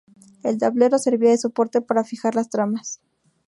[0.41, 3.01] El tablero servía de soporte para fijar las tramas.